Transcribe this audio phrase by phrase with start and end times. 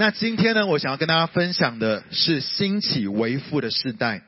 [0.00, 4.22] 那今天呢，我想要跟大家分享的是兴起为父的时代。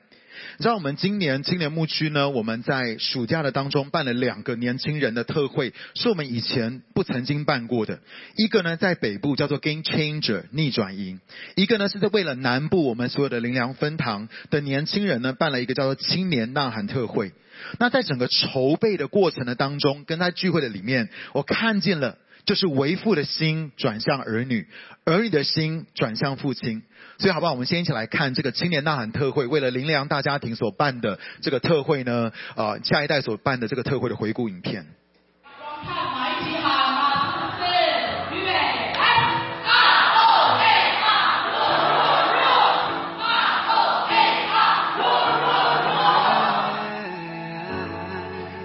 [0.58, 8.00] 你知道我们今年青年牧区呢，我们在暑假的当中办了两个年轻人的特会，是我们以前不曾经办过的。
[8.34, 11.20] 一个呢在北部叫做 Game Changer 逆转营，
[11.54, 17.30] 一个呢是在为了南部我们所有的灵粮分堂的年轻人呢办了一个叫做青年呐喊特会。
[17.78, 22.18] 那在整个筹备的过程的当中，跟在聚会的里面，我看见了。
[22.44, 24.66] 就是为父的心转向儿女，
[25.04, 26.82] 儿女的心转向父亲。
[27.18, 27.52] 所以，好不好？
[27.52, 34.86] 我们先一起来看这个青年呐喊特会，为了林良大家庭所办的这个特会呢，啊，下一代所办的这个特会的回顾影片。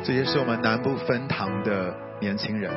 [0.03, 2.71] 这些是我们南部分堂的年轻人。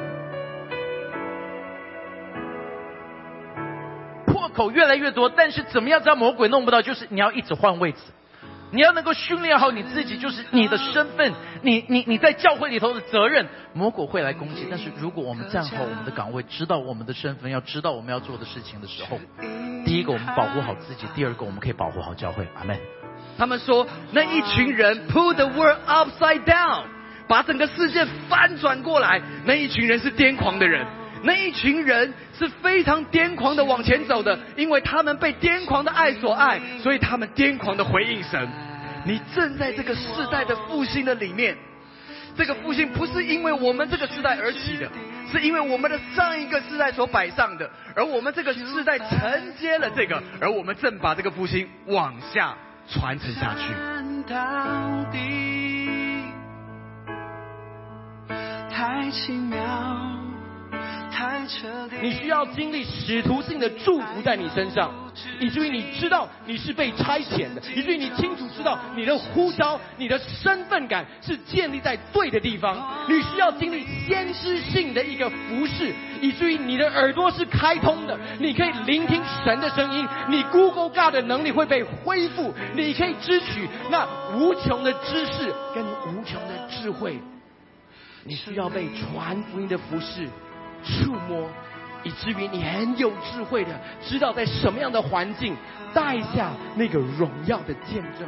[4.58, 6.82] 口越来越多，但是怎么样让魔鬼弄不到？
[6.82, 7.98] 就是你要一直换位置，
[8.72, 14.66] 你要能够训练好你自己，就是你的身份，你你你在教会里头的责任，魔鬼会来攻击。
[14.68, 19.18] 但是如果我们站好我们的岗位，知道我们的身份，要知道我们要做的事情的时候，
[19.86, 22.46] 第一个我们保护好自己，第二个我们可以保护好教会。
[22.58, 22.76] 阿门。
[23.38, 26.82] 他们说那一群人 put the world upside down，
[27.28, 30.84] 把整个世界翻转过来，那一群人是癫狂的人。
[31.22, 38.48] 那一群人是非常癫狂的往前走的，因为他们被癫狂的爱所爱，所以他们癫狂的回应神。
[39.04, 41.56] 你正在这个世代的复兴的里面，
[42.36, 44.90] 这个复兴不是因为我们这个时代而起的，
[45.32, 52.54] 是因为我们的上一个世代所摆上的，而我们这个世代承接了这个，而我们正把这个复兴往下
[52.88, 53.72] 传承下去。
[58.70, 60.17] 太奇妙。
[62.00, 64.92] 你需要经历使徒性的祝福在你身上，
[65.40, 73.06] 以至于你知道你是被差遣的，以至于你清楚知道你的呼召、你的身份感是建立在对的地方。
[73.08, 84.06] 你需要经历先知性的一个服饰，以至于你的耳朵是开通的，你可以聆听神的声音，你 Google God 的能力会被恢复，你可以支取那
[84.36, 87.18] 无穷的知识跟无穷的智慧。
[88.24, 90.28] 你需要被传福音的服饰。
[90.88, 91.48] 触摸，
[92.02, 93.70] 以至于你很有智慧的
[94.02, 95.54] 知道在什么样的环境
[95.92, 98.26] 带下那个荣耀的见证。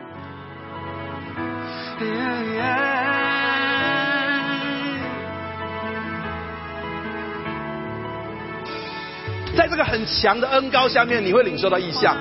[9.56, 12.16] 在这个很强的恩高下面，你会领受到意象。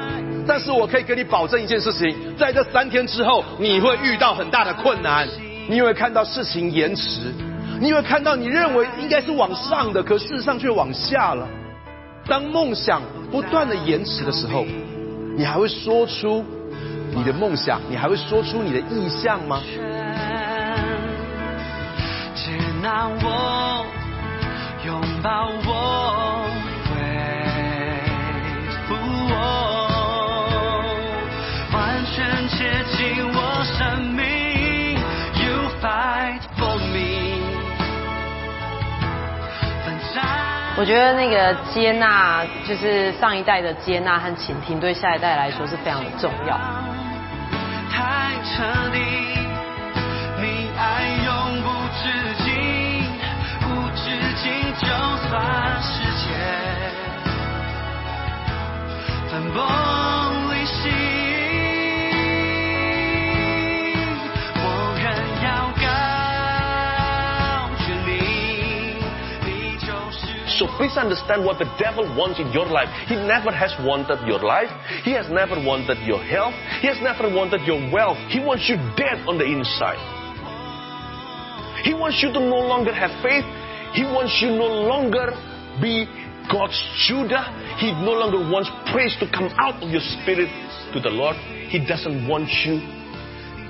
[0.47, 5.27] 但是我可以给你保证一件事情，在这三天之后，你会遇到很大的困难，
[5.69, 7.31] 你会看到事情延迟。
[7.79, 11.47] 你会看到你认为应该是往上的，可事实上却往下了。
[12.25, 13.01] 当梦想
[13.31, 14.66] 不断的延迟的时候，
[15.38, 16.44] 你还会说出
[17.12, 17.79] 你的梦想？
[17.89, 19.62] 你还会说出你的意向吗？
[22.35, 22.51] 只
[22.81, 23.85] 拿我，
[24.85, 26.19] 拥抱我，
[40.79, 46.57] 我觉得那个接纳，就是上一代的接纳和倾听，对下一代来说是非常的重要。
[47.91, 48.97] 太彻底，
[50.39, 51.68] 你爱永无
[52.00, 52.07] 止
[52.45, 52.47] 境，
[53.68, 54.07] 无止
[54.41, 54.47] 境
[54.79, 54.88] 就
[55.28, 55.35] 算
[55.81, 56.29] 世界
[59.29, 59.62] 分崩
[60.53, 61.09] 离析。
[70.59, 72.92] So please understand what the devil wants in your life.
[73.08, 74.68] He never has wanted your life.
[75.08, 76.52] He has never wanted your health.
[76.84, 78.20] He has never wanted your wealth.
[78.28, 80.03] He wants you dead on the inside.
[81.88, 83.48] He wants you to no longer have faith.
[83.96, 85.31] He wants you no longer
[85.80, 86.03] be
[86.52, 86.75] God's
[87.08, 87.48] Judah.
[87.80, 90.51] He no longer wants praise to come out of your spirit
[90.92, 91.39] to the Lord.
[91.72, 92.83] He doesn't want you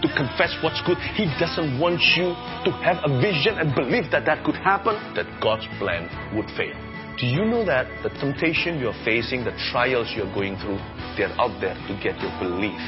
[0.02, 0.98] to confess what's good.
[1.14, 2.34] He doesn't want you
[2.66, 6.89] to have a vision and believe that that could happen, that God's plan would fail.
[7.19, 10.79] Do you know that the temptation you're facing, the trials you're going through,
[11.17, 12.81] they're out there to get your belief.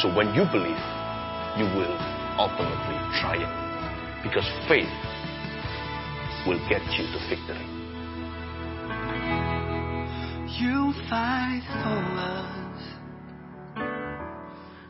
[0.00, 0.80] So when you believe,
[1.58, 1.94] you will
[2.38, 3.52] ultimately triumph.
[4.22, 4.88] Because faith
[6.46, 7.66] will get you to victory.
[10.58, 12.56] You fight for us.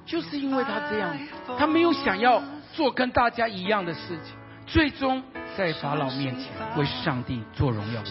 [0.06, 1.14] 就是因为他这样，
[1.58, 2.42] 他没有想要
[2.72, 4.34] 做跟大家一样的事情，
[4.66, 5.22] 最终
[5.55, 8.09] 在法老面前为上帝做荣耀的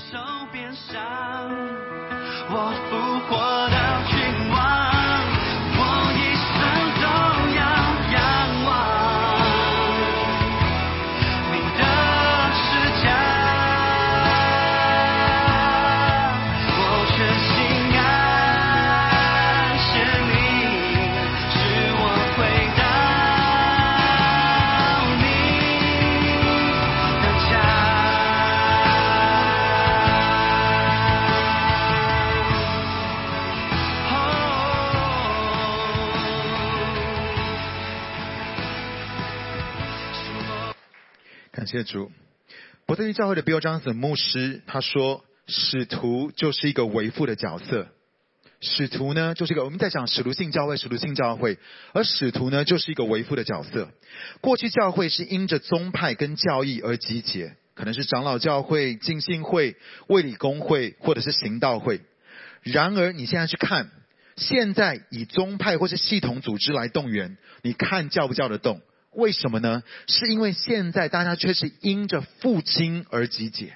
[41.73, 42.13] 谢主，
[42.85, 47.89] 伯特利教会的 Bill Johnson 牧师他说，使徒就是一个为父的角色。
[48.61, 51.57] 使徒呢，就是一个我们在讲使徒性教会，使徒性教会，
[51.95, 53.89] 而使徒呢，就是一个为父的角色。
[54.43, 59.77] 过去教会是因着宗派跟教义而集结，可能是长老教会、浸信会、
[60.09, 62.03] 卫理公会，或者是行道会。
[62.61, 63.91] 然而你现在去看，
[64.37, 68.83] 现在以宗派或是系统组织来动员，你看叫不叫得动？
[69.13, 69.83] 为什么呢？
[70.07, 73.75] 是因为现在大家却是因着父亲而集结，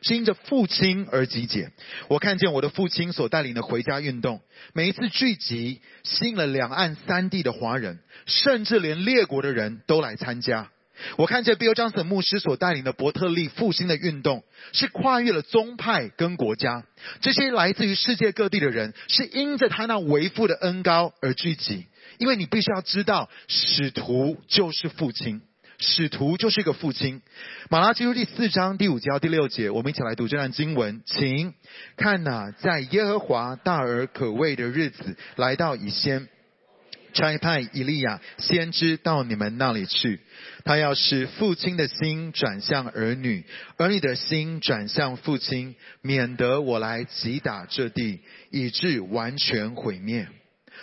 [0.00, 1.70] 是因着父亲而集结。
[2.08, 4.40] 我看见我的父亲所带领的回家运动，
[4.72, 10.70] 每一次聚集吸引了两岸三地的华人，甚至连列国的人都来参加。
[11.16, 14.42] 我看见 Bill Johnson 牧师所带领的伯特利复兴的运动，
[14.72, 16.84] 是跨越了宗派跟国家，
[17.20, 21.86] 这些来自于世界各地的人，是因着他那为父的恩高而聚集。
[22.18, 25.40] 因为你必须要知道，使徒就是父亲，
[25.78, 27.22] 使徒就是一个父亲。
[27.70, 31.54] 马拉基书第四章第五节到第六节，我们一起来读这段经文，请
[31.96, 36.28] 看呐，在耶和华大而可畏的日子来到以先，
[37.12, 40.20] 差派以利亚先知到你们那里去，
[40.64, 43.44] 他要使父亲的心转向儿女，
[43.76, 50.28] 儿女的心转向父亲，免得我来击打这地，以致完全毁灭。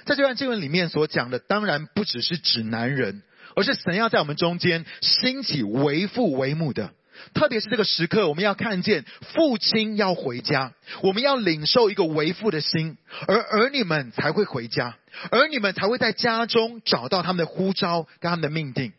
[0.06, 3.24] 在这段经文里面所讲的，当然不只是指男人，
[3.56, 6.94] 而是神要在我们中间兴起为父为母的。
[7.34, 14.98] 特别是这个时刻，我们要看见父亲要回家，我们要领受一个为父的心，而儿女们才会回家，
[15.32, 18.92] 儿女们才会在家中找到他们的呼召跟他们的命定。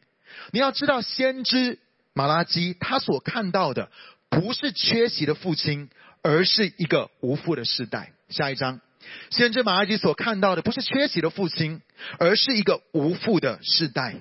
[0.50, 1.78] 你要知道，先知
[2.14, 3.90] 马拉基他所看到的，
[4.30, 5.90] 不是缺席的父亲，
[6.22, 8.12] 而是一个无父的时代。
[8.30, 8.80] 下一章。
[9.30, 11.80] 先知马拉基所看到的不是缺席的父亲，
[12.18, 14.16] 而是一个无父的世代。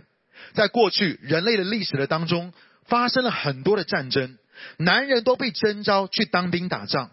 [0.53, 2.53] 在过去人类的历史的当中，
[2.85, 4.37] 发生了很多的战争，
[4.77, 7.11] 男人都被征召去当兵打仗，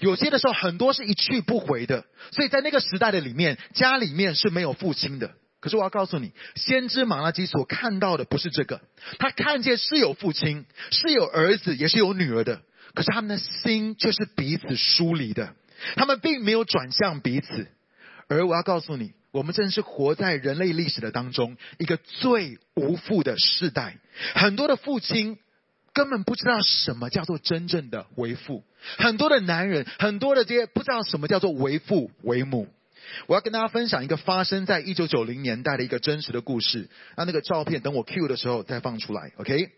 [0.00, 2.04] 有些的时候很多是一去不回的。
[2.32, 5.32] 所以在那个时代的里面，家里面是没有父亲的。
[5.60, 8.82] 可是我要告诉你，先知马拉基所看到的不是这个，
[9.18, 12.60] 他看见是有父亲，是有儿子，也是有女儿的，
[12.92, 15.54] 可是他们的心却是彼此疏离的。
[15.96, 17.68] 他们并没有转向彼此，
[18.28, 23.98] 而我要告诉你，我们正是活在人类历史的当中一个最无父的世代。
[24.34, 25.38] 很多的父亲
[25.92, 28.64] 根本不知道什么叫做真正的为父，
[28.98, 32.68] 很多的男人，很多的这些不知道什么叫做为父为母。
[33.26, 36.88] 我要跟大家分享一个发生在一九九零年代的一个真实的故事。
[37.16, 39.68] 那那个照片等我 Q 的时候再放出来，OK？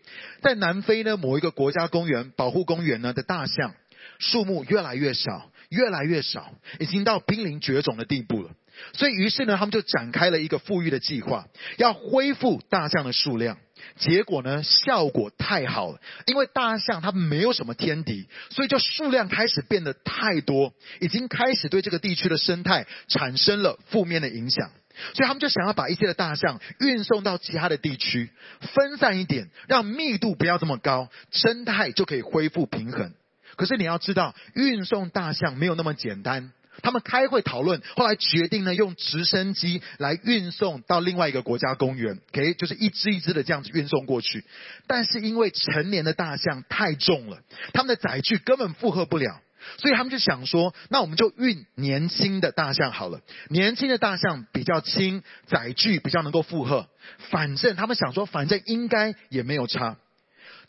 [0.41, 3.75] 在南非呢某一个国家公园保护公园呢的大象
[4.17, 5.51] 数目越来越少。
[5.69, 8.51] 越来越少，已经到濒临绝种的地步了。
[8.93, 13.57] 所以，于是呢，他们就展开了一个富裕的计划，要恢复大象的数量。
[13.97, 24.69] 结果呢，效果太好了，因为大象它没有什么天敌，所以就数量开始变得太多，已经开始对这个地区的生态产生了负面的影响。
[25.13, 28.29] 所以他们就想要把一些的大象运送到其他的地区，
[28.75, 33.13] 分散一点，让密度不要这么高，生态就可以恢复平衡。
[33.57, 36.53] 可是你要知道，运送大象没有那么简单。
[36.83, 44.45] 他们开会讨论，后来决定呢，用直升机来运送到另外一个国家公园，OK，就是一只一只的这样子运送过去。
[44.85, 47.39] 但是因为成年的大象太重了，
[47.73, 49.41] 他们的载具根本负荷不了，
[49.79, 53.21] 所以他们就想说，那我们就运年轻的大象好了。
[53.49, 56.87] 年轻的大象比较轻，载具比较能够负荷。
[57.31, 59.97] 反正他们想说，反正应该也没有差。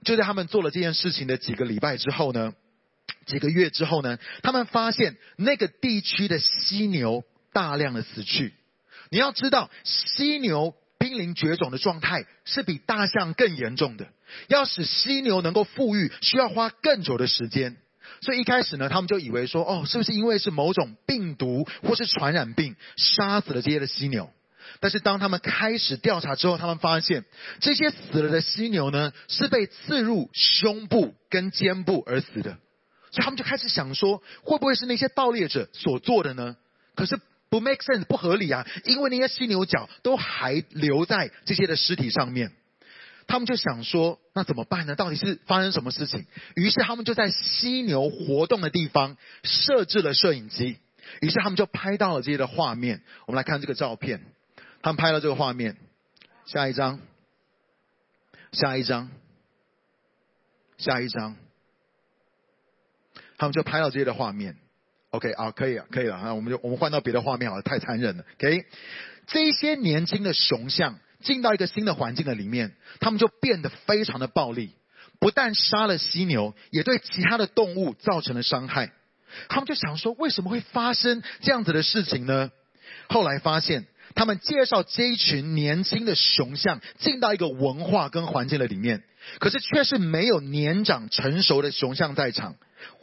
[0.04, 2.54] 就在他们做了这件事情的几个礼拜之后呢。
[3.28, 8.54] 几个月之后呢，他们发现那个地区的犀牛大量的死去。
[9.10, 14.08] 你要知道，犀牛濒临绝种的状态是比大象更严重的。
[14.48, 17.76] 要使犀牛能够富裕，需要花更久的时间。
[18.20, 24.30] 所以一开始呢，他们就以为说，哦，是不是因为是某种病毒或是传染病杀死了这些的犀牛？
[24.80, 27.24] 但是当他们开始调查之后，他们发现
[27.60, 32.58] 这些死了的犀牛呢，是被刺入胸部跟肩部而死的。
[33.10, 36.56] 所以他们就开始想说，会不会是那些盗猎者所做的呢？
[36.94, 38.66] 可是不 make sense，不合理啊！
[38.84, 42.52] 因为那些犀牛角都还留在这些的尸体上面。
[43.26, 44.94] 他们就想说，那怎么办呢？
[44.94, 46.26] 到底是发生什么事情？
[46.56, 50.78] 于是他们就在犀牛活动的地方设置了摄影机。
[51.20, 53.02] 于是他们就拍到了这些的画面。
[53.26, 54.22] 我们来看这个照片，
[54.82, 55.76] 他们拍了这个画面。
[56.46, 57.00] 下一张，
[58.52, 59.10] 下一张，
[60.78, 61.36] 下一张。
[63.38, 64.56] 他们就拍到这些的画面。
[65.10, 68.24] OK 啊，可以啊，可以了啊，我们就我们换到别的画面好了，太残忍了。
[68.34, 68.66] OK，
[69.26, 74.72] 这些年轻的雄象进到一个新的环境的里面，他们就变得非常的暴力，
[75.18, 78.92] 不但杀了犀牛，也对其他的动物造成了伤害。
[79.48, 82.50] 他们就想说，为什么会发生这样子的事情呢？
[83.08, 89.02] 后来发现，他们介绍这一群年轻的雄象进到一个文化跟环境的里面，
[89.38, 92.56] 可是却是没有年长成熟的雄象在场。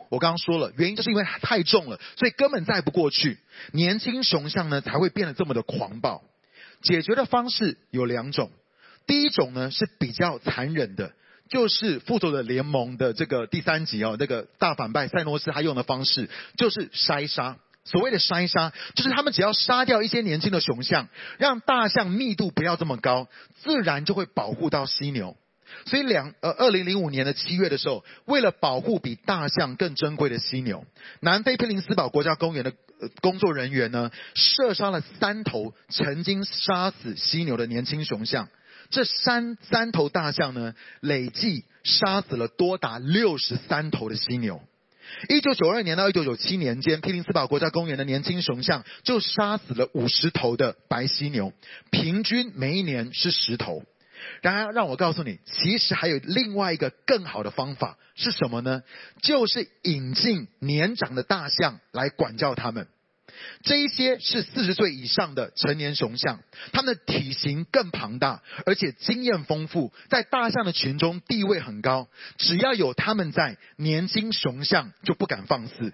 [0.10, 3.38] 我刚刚说了，原因就是因为太重了，所以根本载不过去。
[3.72, 6.24] 年轻雄象呢才会变得这么的狂暴。
[6.82, 8.52] 解决的方式有两种，
[9.08, 11.14] 第一种呢是比较残忍的，
[11.50, 17.58] 就是复仇者联盟的这个第三集哦，那个大反派赛诺斯他用的方式就是筛杀。
[17.88, 21.08] 所谓的筛杀，就是他们只要杀掉一些年轻的雄象，
[21.38, 23.28] 让大象密度不要这么高，
[23.62, 25.38] 自然就会保护到犀牛。
[25.86, 30.86] 所以两呃，二零零五年的七月的时候，为了保护比大象更珍贵的犀牛，
[31.20, 32.74] 南非佩林斯堡国家公园的
[33.22, 38.48] 工作人员呢，射杀了三头曾经杀死犀牛的年轻雄象。
[38.90, 44.62] 这三三头大象呢，累计杀死了多达六十三头的犀牛。
[45.30, 51.54] 一九九二年到一九九七年间，佩林斯堡国家公园的年轻雄象就杀死了五十头的白犀牛，
[51.92, 53.84] 平均每一年是十头。
[54.42, 58.84] 然而，让我告诉你，其实还有另外一个更好的方法是什么呢？
[59.22, 62.88] 就是引进年长的大象来管教他们。
[63.64, 66.40] 这一些是四十岁以上的成年雄象，
[66.72, 72.08] 它们的体型更庞大，而且经验丰富，在大象的群中地位很高。
[72.38, 75.94] 只要有他们在，年轻雄象就不敢放肆。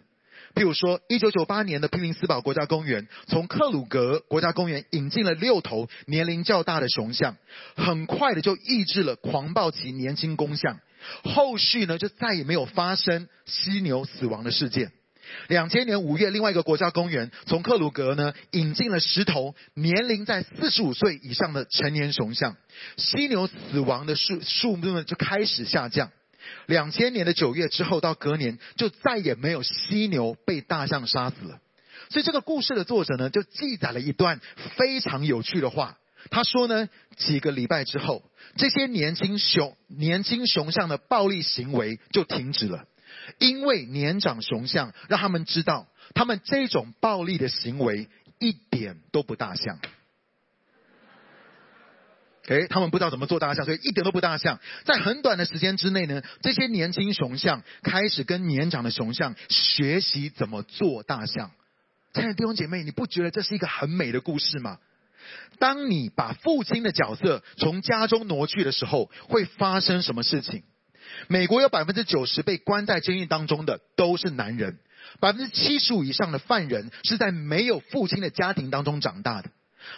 [0.54, 7.38] 譬如说，一九九八年的皮林斯堡国家公园从克鲁格国家公园引进了六头年龄较大的雄象，
[7.76, 10.80] 很快的就抑制了狂暴期年轻公象。
[11.24, 14.92] 后续呢，就再也没有发生犀牛死亡的事件。
[15.48, 22.58] 两千年五月，另外一个国家公园从克鲁格呢引进了十头年龄在四十五岁以上的成年雄象，
[22.98, 26.12] 犀牛死亡的数数目呢就开始下降。
[26.66, 31.60] 两千年的九月之后到隔年，就再也没有犀牛被大象杀死了。
[32.10, 34.42] 所以这个故事的作者呢，就记载了一段
[34.76, 35.98] 非常有趣的话。
[36.30, 38.24] 他说呢，几个礼拜之后，
[38.56, 42.86] 这些年轻雄年轻雄象的暴力行为就停止了，
[43.40, 48.08] 因为年长雄象让他们知道，他们这种暴力的行为
[48.40, 49.80] 一点都不大象。
[52.48, 54.60] 诶，他们不知道怎么做大象，所以一点都不大象。
[54.84, 61.52] 在很短的时间之内呢，这些年轻雄象开始跟年长的雄象学习怎么做大象。
[62.14, 64.80] 亲爱的弟兄姐妹，你不觉得这是一个很美的故事吗？
[65.60, 70.64] 当你把父亲的角色从家中挪去的时候，会发生什么事情？
[71.28, 74.80] 美国有百分之九十被关在监狱当中的都是男人，
[75.20, 79.52] 百分之七十五以上的犯人是在没有父亲的家庭当中长大的。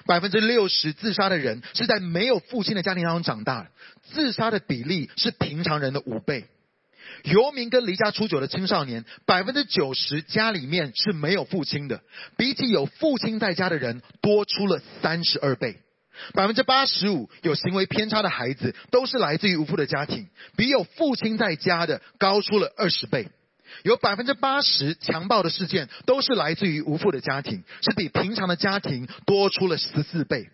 [0.05, 3.69] 百分之六十自杀的人是在没有父亲的家庭当中长大，
[4.03, 6.45] 自杀的比例是平常人的五倍。
[7.23, 12.01] 游民跟离家出走的青少年，百分之九十家里面是没有父亲的，
[12.37, 15.77] 比起有父亲在家的人多出了三十二倍。
[16.33, 23.29] 百分之八十五有行为偏差的孩子，都是来自于无父的家庭，比有父亲在家的高出了二十倍。
[23.83, 30.49] 有百分之八十强暴的事件都是来自于无父的家庭，是比平常的家庭多出了十四倍。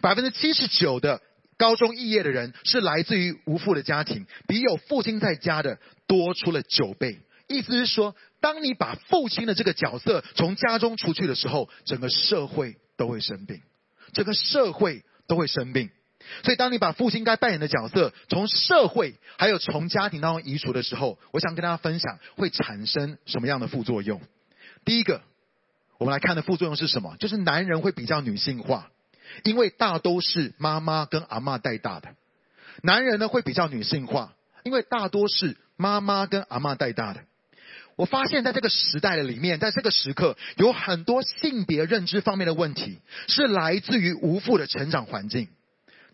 [0.00, 1.20] 百分之七十九的
[1.56, 7.18] 高中肄业的人是来自于无父的家庭，比有父亲在家的多出了九倍。
[7.48, 13.60] 意思是说，当你把父亲的这个角色从家中出去的时候，整个社会都会生病，
[14.12, 15.90] 整个社会都会生病。
[16.42, 24.20] 所以，当你把父亲该扮演的角色从社会还有从家庭当中移除的时候，我想跟大家分享会产生什么样的副作用。
[24.84, 25.22] 第一个，
[25.98, 27.16] 我们来看的副作用是什么？
[27.18, 28.90] 就是男人会比较女性化，
[29.44, 32.08] 因为大都是妈妈跟阿妈带大的。
[32.82, 37.20] 男人呢会比较女性化，因为大多是妈妈跟阿妈带大的。
[37.94, 42.98] 我发现在这个时代的里面，在这个时刻，有很多性别认知方面的问题，
[43.28, 45.48] 是来自于无父的成长环境。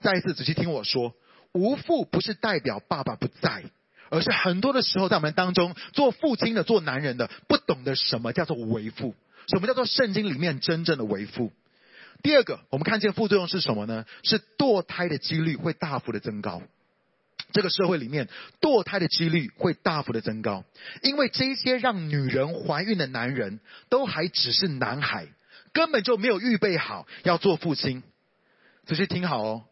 [0.01, 1.15] 再一次仔细听我说，
[1.53, 3.65] 无父不是代表爸爸不在，
[4.11, 9.15] 而是很多的时候在我们当中做父亲的、做男人的，不懂得什么叫做为父，
[9.49, 11.53] 什么叫做圣经里面真正的为父。
[12.23, 14.05] 第二个，我们看见副作用是什么呢？
[14.23, 16.63] 是堕胎的几率会大幅的增高。
[17.53, 18.29] 这个社会里面，
[18.61, 20.65] 堕胎的几率会大幅的增高，
[21.03, 25.29] 因为这些让女人怀孕的男人都还只是男孩，
[25.73, 28.03] 根本就没有预备好要做父亲。
[28.85, 29.65] 仔细听好哦，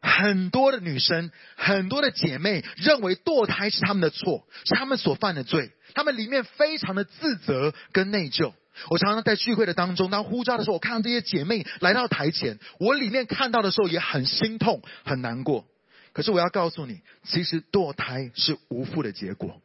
[0.00, 8.52] 很多的女生，很多的姐妹认为堕胎是他们的错，是他们所犯的罪，他们里面非常的自责跟内疚。
[8.90, 15.66] 我常常在聚会的当中，当呼召的时候，我看到这些姐妹来到台前，我里面看到的时候也很心痛、很难过。
[16.12, 19.60] 可是我要告诉你，其实堕胎是无父的结果。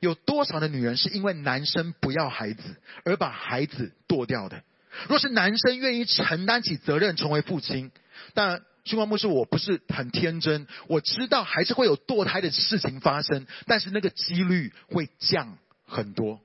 [0.00, 4.62] 有多少的女人是因为男生不要孩子而把孩子堕掉的？
[5.08, 7.90] 若是男生愿意承担起责任，成为父亲，
[8.34, 16.40] 但星光牧师我不是很天真，我知道还是会有堕胎的事情发生，但是那个几率会降很多。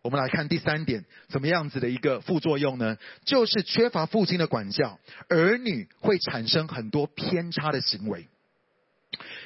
[0.00, 2.98] 我们来看第三点，怎么样子的一个副作用呢？
[3.24, 4.98] 就是缺乏父亲的管教，
[5.28, 8.28] 儿女会产生很多偏差的行为。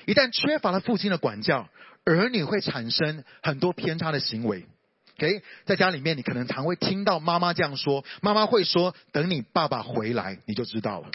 [0.06, 1.68] 一旦缺乏了父亲的管教，
[2.04, 4.66] 儿女会产生很多偏差的行为。
[5.16, 11.10] OK，在家里面，你可能常会听到妈妈这样说：妈妈会说，等你爸爸回来，你就知道了。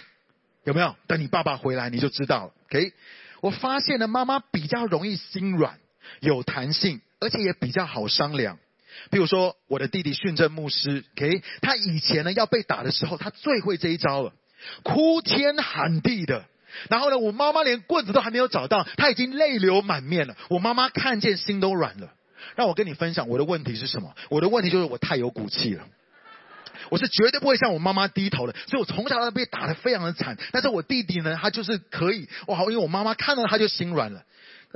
[0.64, 0.96] 有没有？
[1.08, 2.54] 等你爸爸回来，你就知道了。
[2.66, 2.94] OK，
[3.42, 5.80] 我发现呢，妈妈比较容易心软，
[6.22, 8.58] 有弹性，而且也比较好商量。
[9.10, 14.34] 比如说，我的弟弟训正牧师，OK，他以前呢要被打的时候，他最会这一招了，
[14.84, 16.46] 哭天喊地的。
[16.90, 20.36] 然后呢，我妈妈连棍子都还没有找到，他已经泪流满面了。
[20.50, 22.14] 我妈妈看见心都软了。
[22.56, 24.14] 让我跟你分享我的问题是什么？
[24.30, 25.88] 我的问题就是我太有骨气了，
[26.90, 28.54] 我是绝对不会向我妈妈低头的。
[28.68, 30.38] 所以我从小到大被打得非常的惨。
[30.52, 34.24] 但是我弟弟呢，他就是可以哇，因为我妈妈看到他就心软了。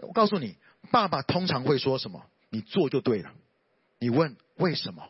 [0.01, 0.55] 我告诉你，
[0.91, 2.23] 爸爸通常会说什么？
[2.49, 3.31] 你做就对了。
[3.99, 5.03] 你问为什么，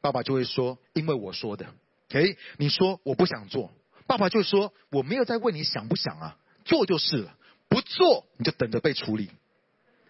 [0.00, 1.66] 爸爸就会说因为我说的。
[2.10, 3.70] 诶，你说我不想做，
[4.06, 7.36] 爸爸就说我没有在问你想不想啊，做就是了，
[7.68, 9.30] 不做你就等着被处理。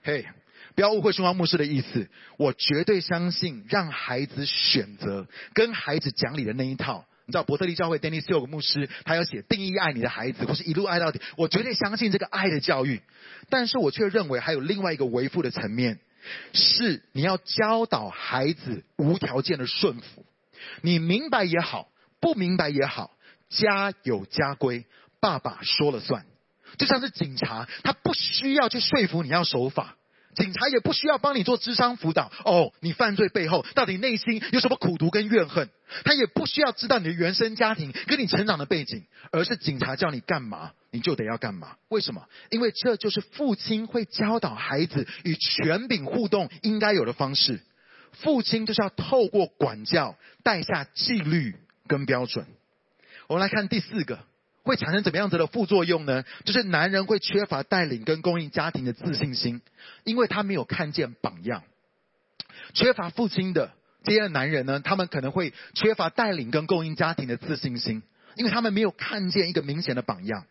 [0.02, 0.26] 嘿，
[0.74, 7.04] 不要误会兄光牧师的意思，我绝对相信让孩子选择跟孩子讲理的那一套。
[7.26, 11.20] 你知道伯特利教会 Dennis Young 牧师，他要写定义爱你的孩子，或是一路爱到底。
[11.36, 13.00] 我绝对相信这个爱的教育，
[13.48, 16.00] 但是我却认为还有另外一个维护的层面。
[16.52, 20.26] 是你要教导孩子无条件的顺服，
[20.82, 21.88] 你明白也好，
[22.20, 23.12] 不明白也好，
[23.48, 24.84] 家有家规，
[25.20, 26.26] 爸爸说了算。
[26.76, 29.96] 就像是警察，他不需要去说服你要守法。
[30.34, 35.68] 警察也不需要帮你做智商辅导哦，你犯罪背后到底内心有什么苦毒跟怨恨？
[36.04, 41.76] 他也不需要知道你的原生家庭跟你成长的背景，而是警察叫你干嘛，你就得要干嘛。
[41.88, 42.24] 为什么？
[42.50, 47.60] 因为这就是父亲会教导孩子与权柄互动应该有的方式。
[48.12, 51.56] 父亲就是要透过管教带下纪律
[51.88, 52.46] 跟标准。
[53.26, 54.20] 我们来看第四个。
[54.70, 56.24] 会产生怎么样子的副作用呢？
[56.44, 59.62] 就是男人会缺乏带领跟供应家庭的自信心，
[60.04, 61.64] 因为他没有看见榜样。
[62.72, 63.72] 缺乏父亲的
[64.04, 68.04] 这些男人呢，他们可能会缺乏带领跟供应家庭的自信心，
[68.36, 70.44] 因为他们没有看见一个明显的榜样。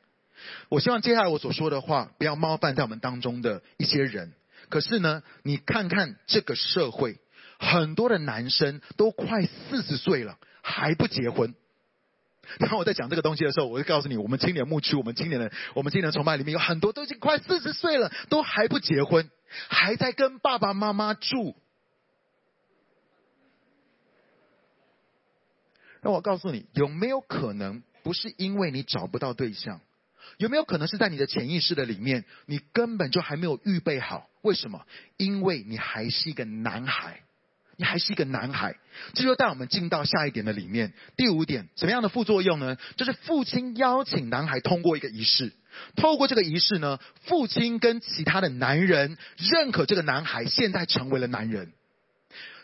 [0.68, 4.34] 我希望接下来我所说的话不要冒犯在我们当中的一些人。
[4.68, 7.20] 可是呢，你看看这个社会，
[7.58, 11.56] 很多的男生都快四十岁了还不结婚。
[12.60, 19.30] 当我在讲这个东西的时候，我会告诉你，我们青年牧区，我们青年的，我们青年崇拜里面有很多都已经快四十岁了，都还不结婚，
[19.68, 21.56] 还在跟爸爸妈妈住。
[26.02, 29.82] 让我告诉你，有没有可能不是因为你找不到对象？
[30.38, 34.30] 有没有可能是在你的潜意识的里面，你根本就还没有预备好？
[34.42, 34.86] 为什么？
[35.18, 37.24] 因为你还是一个男孩。
[37.80, 38.76] 你还是一个男孩，
[39.14, 40.92] 这就带我们进到下一点的里面。
[41.16, 42.78] 第五点，什么样的副作用呢？
[42.98, 45.54] 就是父亲邀请男孩通过一个仪式，
[45.96, 51.72] 透过这个仪式呢，父亲跟其他的男人认可这个男孩现在成为了男人。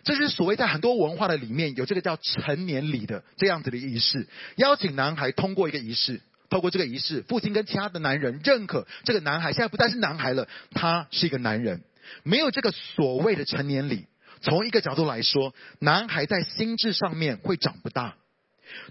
[0.04, 11.84] 这是所谓在很多文化的里面有这个叫成年礼的这样子的仪式，邀请男孩通过一个仪式，透过这个仪式，父亲跟其他的男人认可这个男孩现在不再是男孩了，他是一个男人。
[12.24, 14.08] 没有这个所谓的成年礼。
[14.42, 18.16] 从一个角度来说，男孩在心智上面会长不大。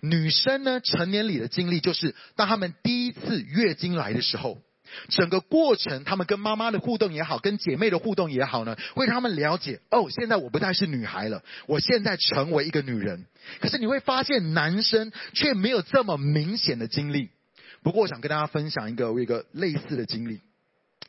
[0.00, 4.62] 女生呢，成年里的经历就是，当他们第一次月经来的时候，
[5.09, 13.26] 整个过程，他们跟妈妈的互动也好，跟姐妹的互动也好呢，会让他们了解，哦，现在我不再是女孩了，我现在成为一个女人。
[13.61, 17.30] 可是你会发现，男生却没有这么明显的经历。
[17.83, 20.40] 不过，我想跟大家分享一个我一个类似的经历。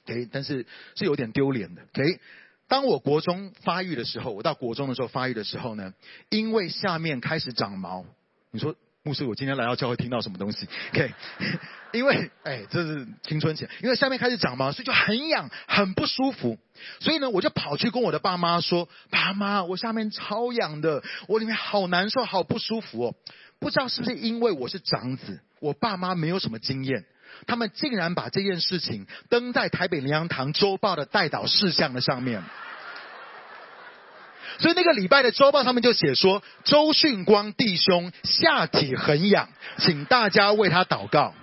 [0.06, 2.20] ，OK，但是是有点丢脸的，OK。
[2.68, 5.94] 当我国中发育的时候，我到国中的时候发育的时候呢，
[6.30, 8.06] 因为下面开始长毛，
[8.52, 10.68] 你说牧师，我今天来到教会听到什么东西？
[10.92, 11.14] OK，
[11.94, 16.58] 因为哎，这是青春期，因为下面开始长毛，所以就很痒，很不舒服。
[17.00, 23.16] 所以呢，我就跑去跟我的爸妈说：“爸妈，我下面超痒的，我里面好难受，好不舒服哦。”
[23.60, 27.06] 不知道是不是因为我是长子，我爸妈没有什么经验。
[27.48, 32.44] 他们竟然把这件事情登在台北林洋堂周报的代导事项的上面，
[34.60, 41.34] 所以那个礼拜的周报他们就写说周训光弟兄下体很痒，请大家为他祷告。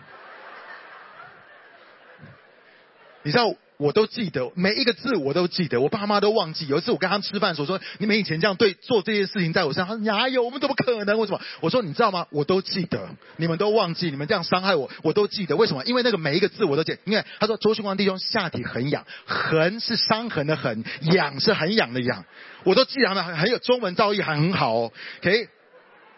[3.22, 3.54] 你知道？
[3.82, 5.80] 我都记得每一个字，我都记得。
[5.80, 6.68] 我爸妈都忘记。
[6.68, 10.44] 有一次我跟他们吃饭的时候说：“你们以前这样对做这些事情在我身上。”他说：“哪有？
[10.44, 11.18] 我们怎么可能？
[11.18, 12.28] 为什么？”我说：“你知道吗？
[12.30, 13.08] 我都记得。
[13.36, 15.56] 你们都忘记，你们这样伤害我，我都记得。
[15.56, 15.84] 为什么？
[15.84, 16.96] 因为那个每一个字我都记。
[17.04, 22.24] 因为他说周星光弟兄下体很痒，痕是伤痕的痕，痒是很痒的痒，
[22.62, 23.12] 我都记得。
[23.12, 24.92] 很很有中文造诣，还很好哦。
[25.18, 25.40] OK，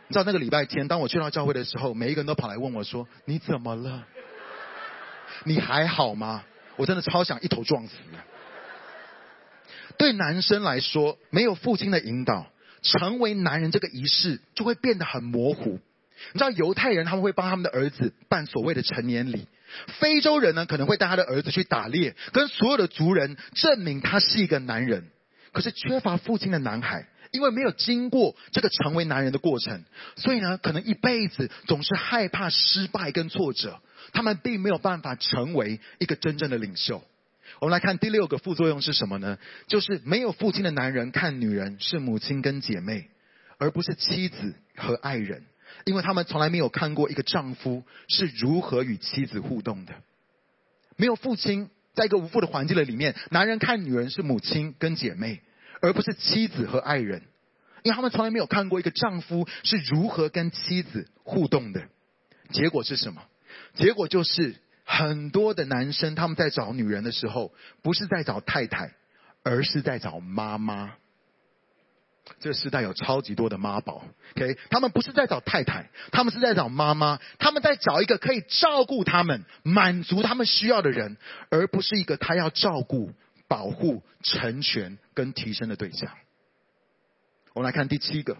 [0.08, 4.04] 你知道那个礼拜天，当我去到教会的时候，每一个人都跑来问我说：“你怎么了？
[5.44, 6.42] 你还好吗？”
[6.76, 7.94] 我真的超想一头撞死。
[9.96, 12.46] 对男生来说，没有父亲的引导，
[12.82, 15.78] 成为男人这个仪式就会变得很模糊。
[16.32, 19.46] 你知道犹太人他们会帮他们的儿子办所谓的成年礼，
[20.00, 25.08] 非洲人呢可能会带他的儿子去打猎，跟所有的族人证明他是一个男人。
[25.52, 29.84] 可是缺乏父亲的男孩，因为没有经过这个成为男人的过程，
[30.16, 33.80] 所以呢可能一辈子总是害怕失败跟挫折。
[34.12, 37.02] 他们并没有办法成为一个真正的领袖。
[37.60, 39.38] 我们来看第六个副作用是什么呢？
[39.68, 43.10] 就是没有父亲的男人看女人是母亲跟姐妹，
[43.58, 45.44] 而不是妻子和爱人，
[45.84, 49.94] 因为他们从来没有看过一个丈夫是如何与妻子互动的。
[50.96, 55.40] 没有父亲，在一个无父的环境的里面，男人看女人是母亲跟姐妹，
[55.80, 57.22] 而不是妻子和爱人，
[57.82, 61.88] 因为他们从来没有看过一个丈夫是如何跟妻子互动的。
[62.50, 63.22] 结果是什么？
[63.74, 68.94] 结果就是很多的男生他们在找女人的时候，不是在找太太，
[69.42, 70.94] 而是在找妈妈。
[72.40, 74.02] 这个时代有超级多的妈宝
[74.34, 74.56] ，OK？
[74.70, 77.20] 他们不是在找太太，他们是在找妈妈。
[77.38, 81.18] 他们在找一个可以照顾他们、满足他们需要的人，
[81.50, 83.12] 而不是一个他要照顾、
[83.46, 86.10] 保护、成全跟提升的对象。
[87.52, 88.38] 我们来看第七个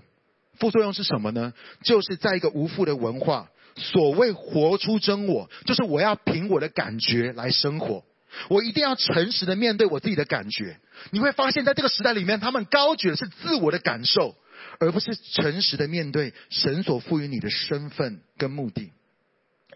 [0.59, 1.53] 副作用是什么呢？
[1.83, 3.51] 就是在一个无父的文化。
[3.77, 8.05] 所谓活出真我，就是我要凭我的感觉来生活。
[8.49, 10.81] 我一定要诚实的面对我自己的感觉。
[11.11, 14.35] 你会发现在这个时代里面，他们高举的是自我的感受，
[14.81, 18.91] 而不是诚实的面对神所赋予你的身份跟目的。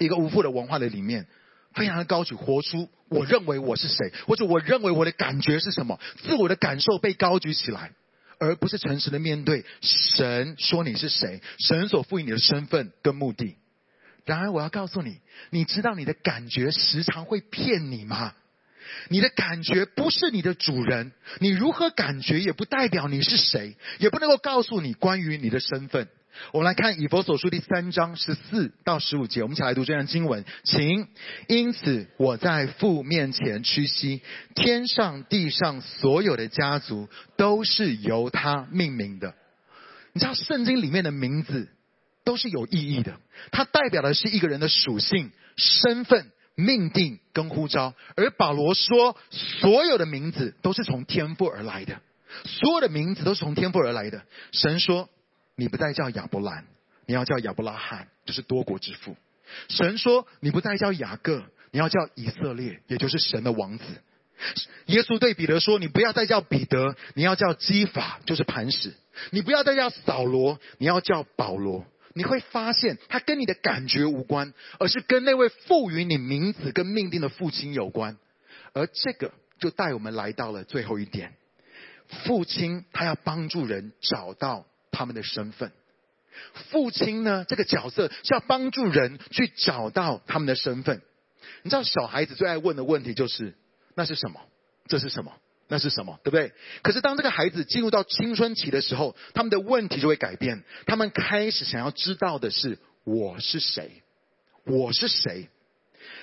[0.01, 1.27] 一个无父的文化的里面，
[1.73, 7.93] 非常的高举活出我认为我是谁，或者我认为我的感觉是什么，自我的感受被高举起来，
[8.41, 13.57] 而不是诚实的面对神说你是谁，神所赋予你的身份跟目的。
[14.29, 18.35] 然而，我要告诉你，你知道你的感觉时常会骗你吗？
[19.09, 26.09] 你的感觉不是你的主人，你如何感觉也不代表你是谁，也不能够告诉你关于你的身份。
[26.53, 31.09] 我们来看以佛所书第三章十四到十五节，我们一起来读这段经文，请。
[31.47, 34.21] 因此，我在父面前屈膝，
[34.55, 39.35] 天上地上所有的家族都是由他命名的。
[40.13, 41.71] 你知道圣经里面的名字？
[42.29, 43.19] 都是有意义的，
[43.51, 47.95] 它代表的是一个人的属性、身份、命定跟呼召。
[48.17, 52.03] 而保罗说，所有的名字都是从天赋而来的，
[52.45, 54.21] 所有的名字都是从天赋而来的。
[54.53, 55.09] 神说，
[55.57, 56.67] 你不再叫亚伯兰，
[57.07, 59.17] 你要叫亚伯拉罕，就是多国之父。
[59.71, 63.85] 神说，你不再叫雅各，你要叫以色列，也就是神的王子。
[64.85, 68.93] 耶稣对彼得说，你不要再叫彼得，你要叫基法，就是磐石。
[69.31, 71.87] 你不要再叫扫罗，你要叫保罗。
[72.19, 78.19] 你会发现，它跟你的感觉无关，而是跟那位赋予你名字跟命定的父亲有关。
[78.73, 81.35] 而这个就带我们来到了最后一点：
[82.25, 85.71] 父亲他要帮助人找到他们的身份。
[86.71, 91.01] 父亲呢，这个角色是要帮助人去找到他们的身份。
[91.63, 93.55] 你知道，小孩子最爱问的问题就是：
[93.95, 94.41] 那是什么？
[94.89, 95.33] 这是什么？
[95.69, 96.19] 那是什么？
[96.25, 96.53] 对不对？
[96.83, 100.65] 可是当这个孩子进入到青春期的时候，他们的问题就会改变。
[100.87, 104.03] 他们开始想要知道的是我是谁，
[104.65, 105.49] 我是谁。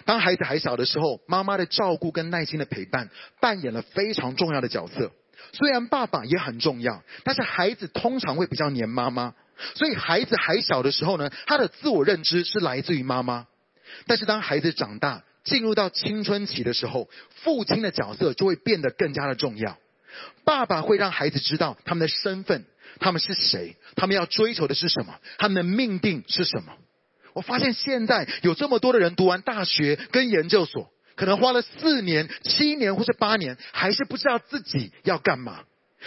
[0.03, 5.11] 当孩子还小的时候，妈妈的照顾跟耐心的陪伴扮演了非常重要的角色。
[5.51, 9.35] 虽然爸爸也很重要，但是孩子通常会比较黏妈妈。
[9.75, 13.47] 所以孩子还小的时候呢，他的自我认知是来自于妈妈。
[14.07, 19.77] 但是当孩子长大，进入到青春期的时候，父亲的角色就会变得更加的重要。
[20.43, 22.65] 爸爸会让孩子知道他们的身份，
[22.99, 26.73] 他们是谁，他们要追求的是什么，他们的命定是什么。
[27.33, 35.63] 我发现现在有这么多的人读完大学跟研究所，可能花了四年、七年或是八年，还是不知道自己要干嘛。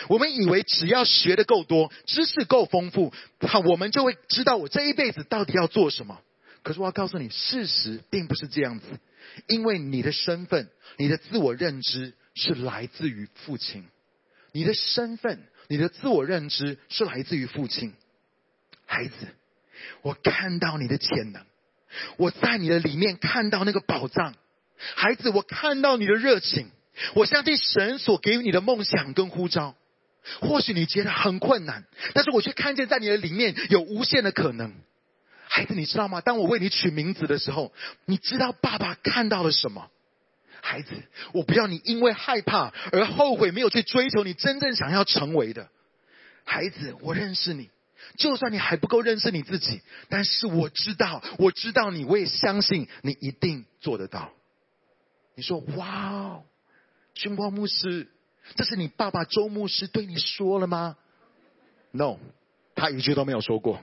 [0.09, 3.13] 我们以为只要学的够多，知识够丰富，
[3.47, 6.19] 好，我们就会知道我这一辈子到底要做什么。
[6.63, 8.87] 可是我要告诉你，事实并不是这样子，
[9.47, 13.85] 因为你的身份、你的自我认知是来自于父亲，
[14.53, 17.95] 你的身份、你的自我认知是来自于父亲。
[18.87, 19.13] 孩子，
[20.03, 21.45] 我看到你的潜能，
[22.17, 24.35] 我在你的里面看到那个宝藏。
[24.95, 26.71] 孩子，我看到你的热情，
[27.15, 29.75] 我相信神所给予你的梦想跟呼召。
[30.41, 34.75] 或许你觉得很困难，但是我却看见在你的里面有无限的可能。
[35.59, 36.21] 孩子，你知道吗？
[36.21, 37.73] 当我为你取名字的时候，
[38.05, 39.91] 你知道爸爸看到了什么？
[40.63, 40.93] 孩子，
[41.33, 45.69] 我不要你因为害怕而后悔没有去追求你真正想要成为的。
[46.45, 47.71] 孩子，我认识你，
[48.17, 54.31] 就算你还不够认识你自己，但是我知道，我知道你，我也相信你一定做得到。
[55.35, 56.45] 你说，哇哦，
[57.15, 58.07] 胸光牧师。
[58.55, 60.97] 这是你爸爸周牧师对你说了吗
[61.91, 62.19] ？No，
[62.77, 63.83] 他一句都没有说过。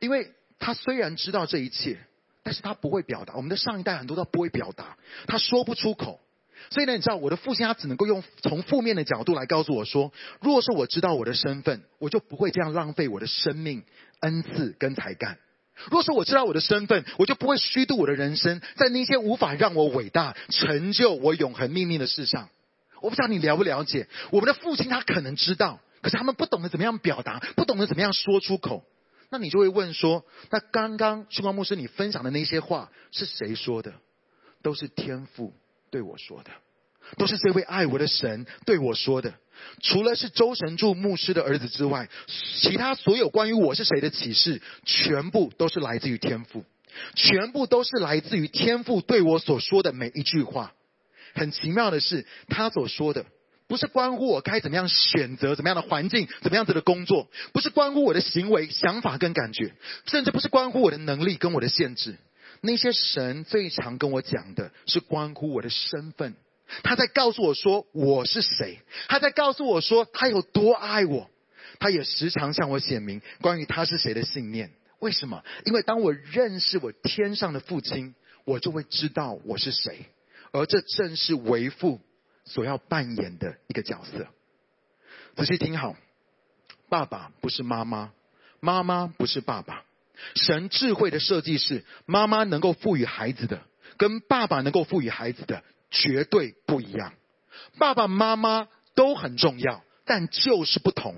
[0.00, 1.98] 因为他虽然知道这一切，
[2.42, 3.34] 但是他不会表达。
[3.36, 4.96] 我们的上一代很多都不会表达，
[5.28, 6.20] 他说不出口。
[6.68, 13.82] 所以呢，你知道我的父亲他只能够用从负面的角度来告诉我说：，如果是我知道我的身份，我就不会这样浪费我的生命、
[14.20, 15.38] 恩赐跟才干。
[15.84, 22.50] 如果说我知道我的身份，我就不会虚度我的人生在那些无法让我伟大、成就我永恒命运的事上。
[23.00, 28.84] 我不知道你了不了解，我们的父亲他可能知道，可是他们不懂得怎么样表达，不懂得怎么样说出口。
[29.30, 33.94] 那你就会问说：那刚刚旭光牧师你分享的那些话是谁说的？
[34.62, 35.54] 都是天父
[35.90, 36.50] 对我说的，
[37.16, 39.32] 都是这位爱我的神对我说的。
[39.82, 46.64] 除了是周神柱牧师的儿子之外，其他所有关于我是谁的启示，全部都是来自于天父，
[47.14, 50.74] 全部都是来自于天父对我所说的每一句话。
[51.34, 53.24] 很奇妙的是，他所说的
[53.70, 59.72] 不是关乎我该怎么样选择怎么样的环境，怎么样子的工作，不是关乎我的行为、想法跟感觉，
[60.06, 62.16] 甚至不是关乎我的能力跟我的限制。
[62.62, 66.34] 那些神最常跟我讲的是关乎我的身份。
[66.82, 71.30] 他在告诉我说我是谁，他在告诉我说他有多爱我，
[71.78, 74.72] 他也时常向我显明关于他是谁的信念。
[74.98, 75.44] 为什么？
[75.64, 80.06] 因为当我认识我天上的父亲，我就会知道我是谁，
[80.50, 82.00] 而这正是为父
[82.50, 84.26] 所要扮演的一个角色。
[85.36, 85.96] 仔细听好，
[86.88, 88.12] 爸爸不是妈妈，
[88.60, 89.84] 妈妈不是爸爸。
[90.34, 93.62] 神智慧的设计是，妈妈能够赋予孩子的，
[93.96, 95.62] 跟爸爸能够赋予孩子的。
[95.92, 97.14] 绝对不一样，
[97.76, 101.16] 爸爸妈妈都很重要，但就是不同。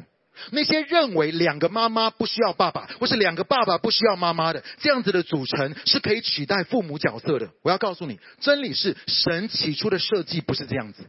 [0.50, 7.50] 那些认为两个妈妈不需要爸爸，或是两个爸爸不需要妈妈的，这样子的组成是可以取代父母角色的。
[7.60, 11.04] 我要告诉你，真理是神起初的设计不是这样子。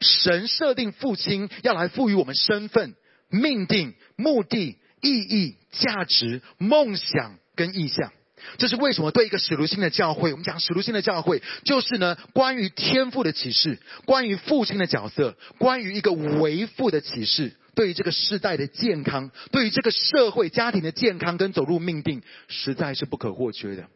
[0.00, 2.94] 神设定父亲要来赋予我们身份、
[3.28, 8.12] 命定、目的、意义、价值、梦想跟意向。
[8.58, 9.10] 这是为什么？
[9.10, 23.88] 对一个使徒性的教会，我们讲使徒性的教会，就是呢，关于天赋的启示，关于父亲的角色，关于一个为父的启示，对于这个世代的健康，对于这个社会家庭的健康跟走入命定，实在是不可或缺的。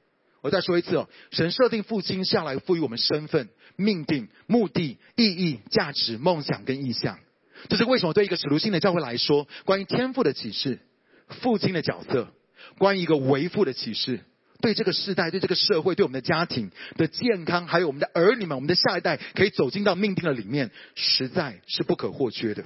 [0.42, 7.18] 我再说一次哦，神设定父亲向来赋予我们身份、命定、目的、意义、价值、梦想跟意向。
[7.68, 8.14] 这是为什么？
[8.14, 10.79] 对一个使徒性的教会来说，关于天赋的启示，
[11.29, 12.33] 父亲的角色，
[12.79, 14.20] 关于一个为父的启示。
[14.62, 22.64] 对这个时代、对这个社会、对我们的家庭的健康，还有我们的儿女们、我们的下一代，可以走进到命定的里面，实在是不可或缺的。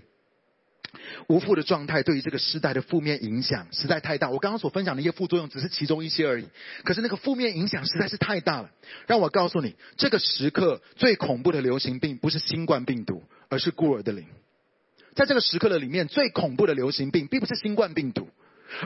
[1.28, 4.30] 无父的状态对于这个时代的负面影响实在太大。
[4.30, 6.48] 我刚刚所分享的一些副作用只是其中一些而已，
[6.84, 8.70] 可是那个负面影响实在是太大了。
[9.06, 14.26] 让我告诉你，这个时刻最恐怖的流行病不是新冠病毒，而是孤儿的灵。
[15.14, 18.28] 在这个时刻的里面，最恐怖的流行病并不是新冠病毒。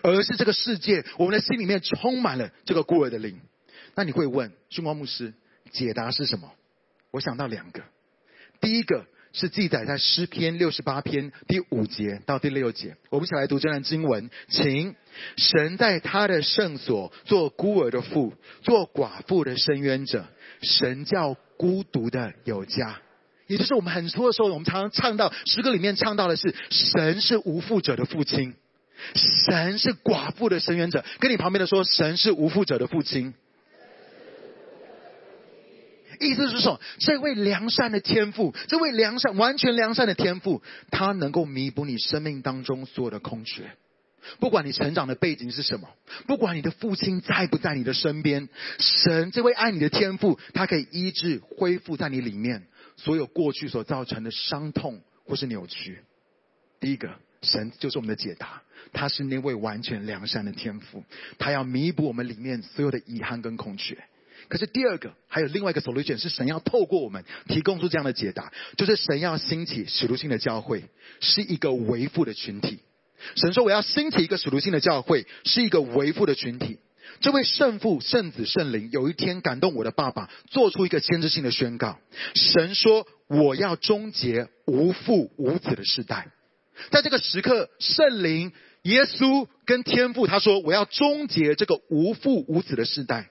[0.02, 3.40] 而是这个世界，我们的心里面充满了这个孤儿的灵。
[3.94, 5.32] 那你会问，训光牧师，
[5.70, 6.52] 解答是什么？
[7.10, 7.80] 我想到两个。
[8.60, 9.06] 第一个
[9.38, 14.96] 是记载在诗篇六十八篇第五节到第六节，我们一起来读这段经文，请
[15.36, 20.26] 神在他的圣所做孤儿的父，做寡妇的伸冤者。
[20.60, 22.98] 神叫孤独的有家，
[23.46, 28.54] 也就是我们很多的时候，我们常常唱到诗歌里面唱到的是，神是无父者的父亲。
[29.14, 33.34] 神是寡妇的伸冤者，跟你旁边的说，神是无父者的父亲。
[36.20, 43.70] 意思是说，这位良善的天赋，这位良善、完全良善的天赋，他能够弥补你生命当中所有的空缺。
[44.40, 45.88] 不管你成长的背景是什么，
[46.26, 56.00] 不管你的父亲在不在你的身边，神这位爱你的天赋，他可以医治、恢复在你里面所有过去所造成的伤痛或是扭曲。
[56.80, 61.04] 第一个，神就是我们的解答，他是那位完全良善的天赋，
[61.38, 63.96] 他要弥补我们里面所有的遗憾跟空缺。
[64.48, 70.84] 可是第二个，还有另外一个 solution 是神要透过我们提供出这样的解答，就是神要兴起使徒性的教会，
[71.20, 72.80] 是一个维护的群体。
[73.34, 76.78] 神说：“我要兴起一个使徒性的教会，是一个维护的群体。
[77.20, 81.98] 这位圣父、圣子、圣灵，有一天感动我的爸爸，做出一个先知性的宣告。
[82.34, 86.28] 神说：我要终结无父无子的时代。
[86.92, 93.30] 在这个时刻，圣灵、耶稣跟天父，他说：我要终结这个无父无子的时代。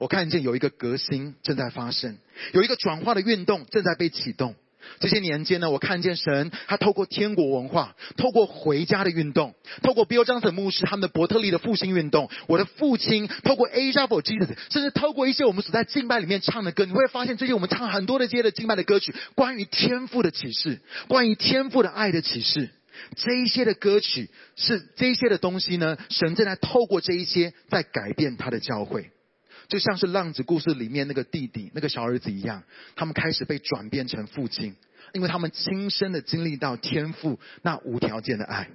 [0.00, 2.16] 我看见有一个革新正在发生，
[2.54, 4.54] 有一个转化的运动正在被启动。”
[4.98, 22.70] 这些年间呢，我看见神，他透过天国文化，透过回家的运动，透过 Bill Johnson 牧师他们的伯特利的复兴运动，我的父亲透过 Asia for Jesus，甚至透过一些我们所在敬拜里面唱的歌，你会发现最近我们唱很多的这些的敬拜的歌曲，关于天赋的启示，关于天赋的爱的启示，
[23.16, 29.10] 这一些的歌曲是这一些的东西呢，神正在透过这一些在改变他的教会。
[29.70, 32.64] 就像是浪子故事里面那个弟弟、那个小儿子一样，
[32.96, 34.74] 他们开始被转变成父亲，
[35.14, 38.68] 因为他们亲身的经历到天父那无条件的爱。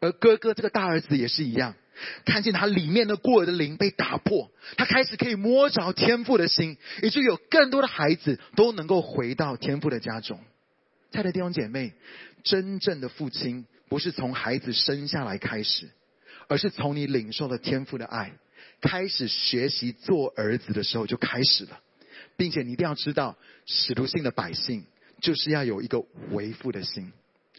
[0.00, 1.76] 而哥哥这个大儿子也是一样，
[2.24, 10.40] 看见他里面的孤儿的灵被打破，他开始可以摸着天父的心，以至于有更多的孩子都能够回到天父的家中。
[11.12, 11.92] 亲爱的弟兄姐妹，
[12.42, 15.88] 真正的父亲不是从孩子生下来开始，
[16.48, 18.32] 而是从你领受了天父的爱。
[18.82, 21.80] 开始学习做儿子的时候就开始了，
[22.36, 24.84] 并且你一定要知道，使徒性的百姓
[25.20, 27.12] 就是要有一个为父的心。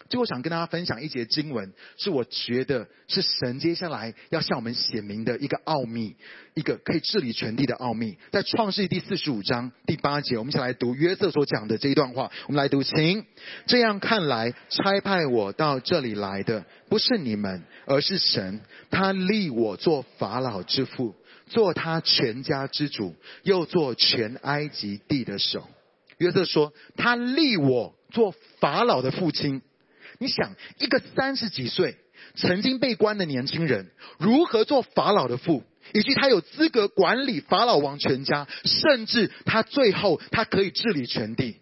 [0.10, 6.16] 就我想跟大家分享一节经文，是我觉得是神接下来要向我们显明的一个奥秘，
[6.56, 8.18] 一个可以治理全地的奥秘。
[8.32, 12.32] 在创世第四十五章第八节，我们一起来读约瑟所讲的这一段话。
[12.48, 13.26] 我们来读，请
[13.66, 18.62] 这样看来，差派我到这里来的不是你们，而是神。
[18.90, 21.16] 他立我做法老之父，
[21.48, 25.68] 做他全家之主，又做全埃及地的首。
[26.18, 29.62] 约瑟说，他立我做法老的父亲。
[30.24, 31.98] 你想，一个三十几岁
[32.36, 41.58] 曾经被关的年轻人，如何做法老的父，以及他有资格管理法老王全家，甚至他最后他可以治理全地？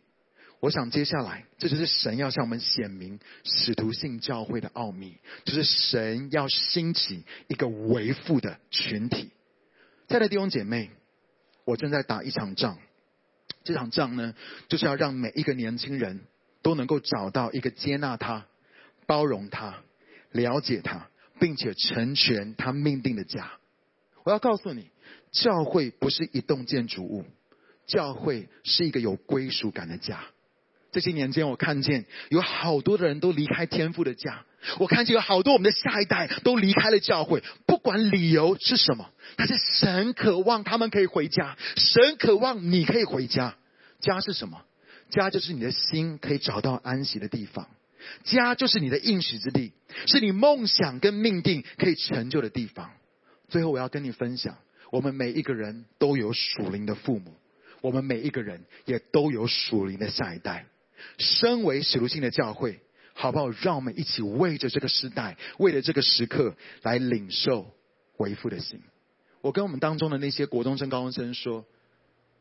[0.60, 9.32] 我想接下来，这就是神要向我们显明使徒性教会的奥秘，就是神要兴起一个为父的群体。
[10.08, 10.92] 亲爱的弟兄姐妹，
[11.66, 12.78] 我正在打一场仗，
[13.64, 14.36] 这场仗呢，
[14.68, 16.28] 就是要让每一个年轻人
[16.62, 18.46] 都能够找到一个接纳他。
[19.12, 19.76] 包容他，
[20.32, 23.52] 了解他，并且成全他命定的家。
[24.24, 24.90] 我要告诉你，
[25.34, 27.26] 教会不是一栋建筑物，
[27.86, 30.24] 教会是一个有归属感的家。
[30.94, 34.46] 这些年间，我看见有好多的人都离开天父的家，
[34.80, 43.58] 我看见有好多我们的下一代都离开了教会，不管理由是什么，但是神渴望他们可以回家，神渴望你可以回家。
[44.00, 44.64] 家是什么？
[45.10, 47.68] 家就是你的心可以找到安息的地方。
[48.24, 49.74] 家就是你的应许之地，
[50.08, 52.92] 是你梦想跟命定可以成就的地方。
[53.48, 54.58] 最后，我要跟你分享，
[54.92, 57.36] 我们每一个人都有属灵的父母，
[57.82, 60.66] 我们每一个人也都有属灵的下一代。
[61.18, 62.80] 身为使徒性的教会，
[63.14, 63.50] 好不好？
[63.50, 67.74] 让我们一起为着这个时代，为了这个时刻，来领受
[68.18, 68.82] 为父的心。
[69.42, 71.66] 我跟我们当中的那些国中生、高中生说：“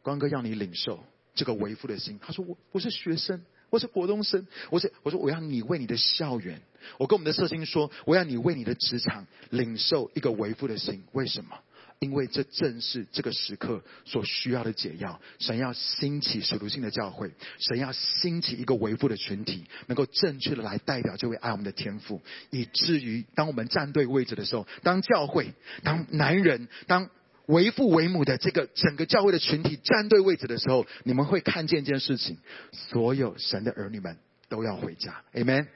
[0.03, 1.03] 光哥要你领受
[1.35, 6.61] 这个为父的心。”他说：“我我是学生。”我是国中生，我是我说我要你为你的校园，
[6.99, 11.03] 我跟我们的社青说，我要你为你的职场领受一个维护的心。
[11.13, 11.57] 为什么？
[12.01, 15.21] 因为这正是这个时刻所需要的解药。
[15.39, 22.21] 神要兴起使徒性的教会，神要兴起一个维护的群体，能够正确的来代表这位爱我们的天赋，
[22.51, 25.53] 以至于当我们站对位置的时候，当教会，
[25.85, 27.09] 当男人，当。
[27.47, 32.39] 为父为母的这个整个教会的群体站对位置的时候，你们会看见一件事情：
[32.73, 34.17] 所有神的儿女们
[34.49, 35.23] 都要回家。
[35.33, 35.67] Amen。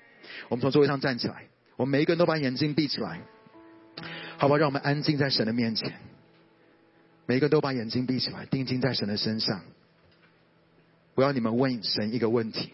[0.48, 3.20] 我们从座位上站起来，我们每一个人都把眼睛闭起来，
[4.38, 4.56] 好不好？
[4.56, 5.92] 让我们安静在神的面前。
[7.26, 9.62] 每一个都把眼睛闭起来，定睛在神的身上。
[11.14, 12.72] 我要你们问神一个问题：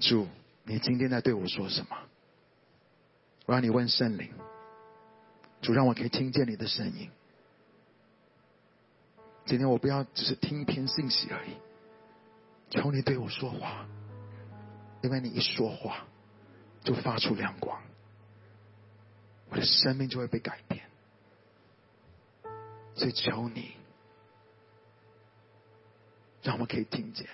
[0.00, 0.26] 主，
[0.64, 1.96] 你今天在对我说什么？
[3.46, 4.30] 我让你问圣灵：
[5.60, 7.10] 主，让我可以听见你的声音。
[9.46, 11.50] 今天我不要只是听一篇信息而已，
[12.70, 13.86] 求你对我说话，
[15.02, 16.06] 因为你一说话，
[16.82, 17.80] 就发出亮光，
[19.50, 20.82] 我的生命就会被改变。
[22.94, 23.72] 所以求你，
[26.42, 27.28] 让我们可以听见。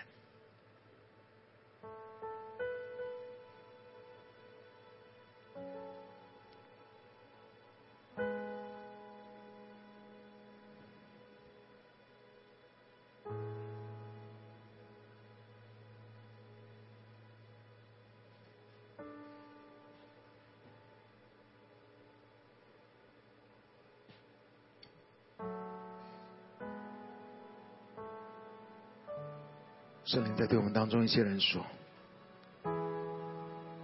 [30.10, 31.64] 圣灵在对我们当中一些人说：“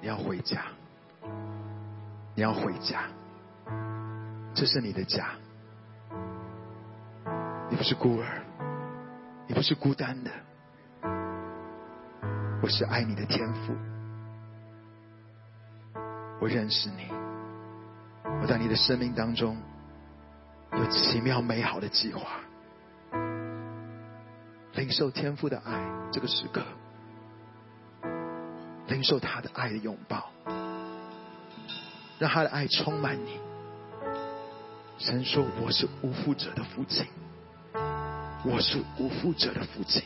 [0.03, 0.64] 你要回家，
[2.35, 3.05] 你要回家，
[4.53, 5.29] 这是你的家。
[7.70, 8.43] 你不是孤儿，
[9.47, 10.31] 你不是孤单的。
[12.61, 13.72] 我是爱你的天赋，
[16.41, 17.07] 我认识你，
[18.43, 19.57] 我在你的生命当中
[20.72, 22.41] 有奇妙美好的计划。”
[24.77, 26.62] 领受天父的爱，这个时刻，
[28.89, 30.31] 领受他的爱的拥抱，
[32.18, 33.41] 让他的爱充满你。
[34.99, 37.07] 神说：“我是无父者的父亲，
[38.45, 40.03] 我是无父者的父亲。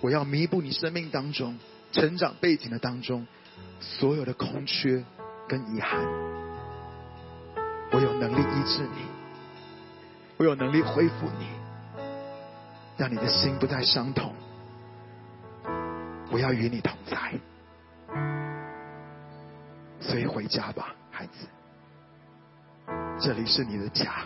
[0.00, 1.58] 我要弥补你生命当中
[1.90, 3.26] 成长背景的当中
[3.80, 5.04] 所有的空缺
[5.48, 6.06] 跟遗憾。
[7.90, 9.02] 我有能力医治你，
[10.36, 11.48] 我有能力恢复你。”
[12.98, 14.34] 让你的心不再伤痛，
[16.32, 17.32] 我要与你同在，
[20.00, 21.46] 所以回家吧，孩子，
[23.20, 24.24] 这里是你的家，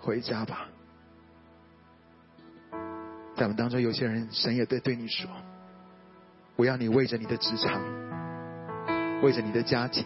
[0.00, 0.66] 回家吧。
[3.36, 5.30] 在我们当中，有些人，神也对对你说：
[6.56, 7.80] 我要你为着你的职场，
[9.22, 10.04] 为着你的家庭，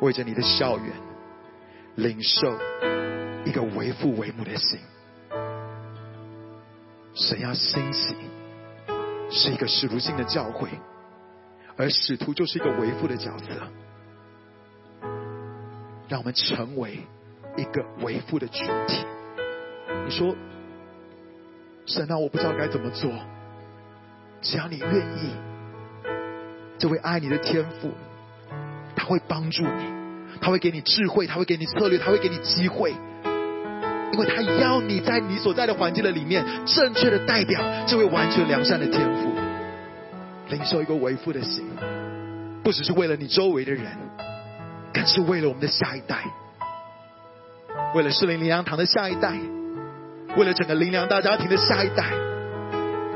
[0.00, 0.94] 为着你的校园，
[1.96, 2.58] 领受
[3.44, 4.80] 一个为父为母的心。
[7.14, 8.16] 神要兴起，
[9.30, 10.68] 是一个使徒性的教会，
[11.76, 13.44] 而使徒就是一个为父的角色，
[16.08, 17.00] 让我们成为
[17.56, 19.04] 一个为父的群体。
[20.06, 20.34] 你说，
[21.84, 23.10] 神啊，我不知道该怎么做，
[24.40, 25.36] 只要你愿意，
[26.78, 27.90] 这位爱你的天父，
[28.96, 29.92] 他会帮助你，
[30.40, 32.94] 他会给你智慧，他会给你策略，他会给你机会。
[34.12, 39.32] 因为他要你在你所在的环境的里面，正确的代表这位完全良善的天赋，
[40.50, 41.64] 领受一个为父的心，
[42.62, 43.86] 不只是为了你周围的人，
[44.92, 46.24] 更是为了我们的下一代，
[47.94, 49.32] 为了适林灵粮堂的下一代，
[50.36, 52.04] 为了整个灵粮大家庭的下一代，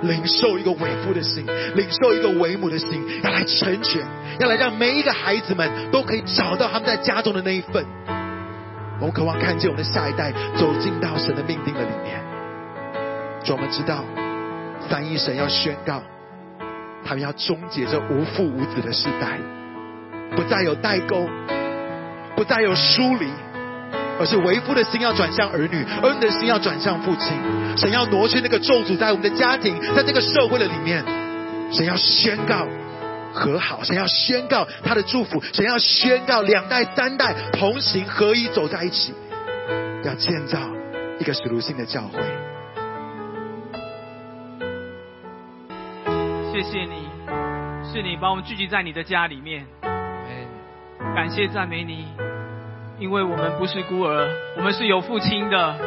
[0.00, 1.44] 领受一个为父的心，
[1.74, 4.02] 领受一个为母的心，要来成全，
[4.40, 7.84] 要来让每一个孩子们都可以找到他们在家中的那一份。
[8.98, 12.20] 我们渴望看见我们的下一代走进到神的命定的里面。
[13.44, 14.02] 主，我们知道
[14.88, 16.02] 三一神要宣告，
[17.04, 19.38] 他们要终结这无父无子的时代，
[20.34, 21.28] 不再有代沟，
[22.34, 23.28] 不再有疏离，
[24.18, 27.36] 而是为父的心要转向儿女，儿女的心要转向父亲。
[27.76, 31.04] 神要挪去那个咒诅在我们的家庭，在这个社会的里面，
[31.70, 32.66] 神要宣告。
[33.36, 39.12] 和好，想要宣告他的祝福，想要宣告两代三代同行合一走在一起，
[40.02, 40.58] 要建造
[41.20, 42.18] 一个属灵性的教会。
[46.50, 47.06] 谢谢你，
[47.92, 49.66] 是你把我们聚集在你的家里面。
[51.14, 52.06] 感谢赞美你，
[52.98, 54.26] 因为我们不是孤儿，
[54.56, 55.78] 我们是有父亲的。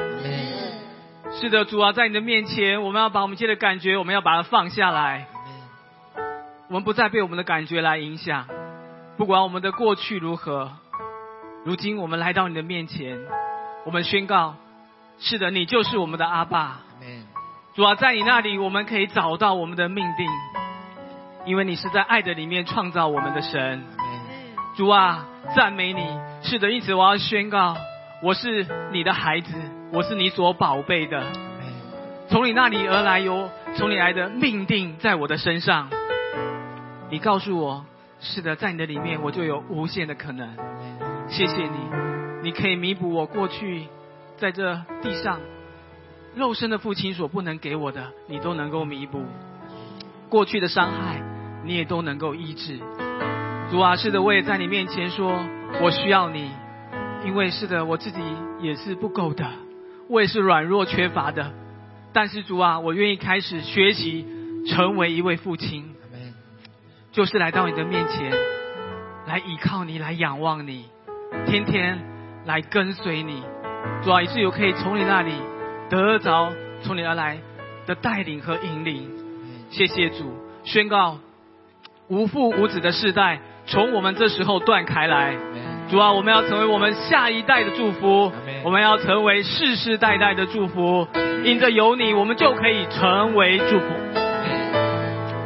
[1.32, 5.28] 是的，主啊，在你的面前，我们要把我们今天的感觉，我们要把它放下来。
[6.70, 8.46] 我们不再被我们的感觉来影响，
[9.18, 10.72] 不管我们的过去如何，
[11.66, 13.18] 如今我们来到你的面前，
[13.88, 14.54] 我们宣告：
[15.18, 16.82] 是的，你就是我们的阿爸。
[17.74, 20.30] 主啊，在你那里我们可以找到我们的命定，
[21.44, 23.84] 因为你是在爱的里面创造我们的神。
[24.78, 26.06] 主啊，赞美你。
[26.44, 27.76] 是的，因此我要宣告：
[28.22, 29.56] 我是你的孩子，
[29.92, 31.24] 我是你所宝贝的。
[32.30, 35.90] 从你那里而来，有从你来的命定在我的身上。
[37.12, 37.86] 你告诉我，
[38.20, 40.48] 是的，在你的里面，我就有无限的可能。
[41.28, 41.80] 谢谢你，
[42.44, 43.88] 你可以弥补我过去
[44.38, 45.40] 在这地上
[46.36, 49.24] 肉身的父亲所不能给我的，你都能够弥补。
[50.30, 51.24] 过去的伤害，
[51.66, 52.78] 你也都能够医治。
[53.72, 55.40] 主啊，是的，我也在你面前说，
[55.82, 56.52] 我需要你，
[57.26, 58.20] 因为是的，我自己
[58.62, 59.48] 也是不够的，
[60.08, 61.52] 我也是软弱缺乏的，
[62.14, 64.28] 但是主啊，我愿意开始学习
[64.68, 65.96] 成为一位父亲，
[67.12, 68.32] 就是来到你的面前，
[69.28, 70.86] 来依靠你，来仰望你，
[71.48, 72.00] 天天
[72.46, 73.44] 来跟随你。
[74.04, 75.34] 主啊，以至于可以从你那里
[75.90, 76.54] 得着
[76.84, 77.40] 从你而来
[77.88, 79.10] 的带领和引领。
[79.72, 80.34] 谢谢主，
[80.64, 81.18] 宣告
[82.08, 85.36] 无父无子的世代从我们这时候断开来。
[85.90, 88.32] 主啊，我们要成为我们下一代的祝福，
[88.64, 91.08] 我们要成为世世代代的祝福。
[91.44, 93.86] 因着有你，我们就可以成为祝福。